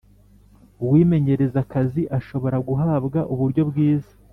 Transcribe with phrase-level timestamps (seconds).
[0.83, 4.11] Uwimenyereza akazi ashobora guhabwa uburyo bwiza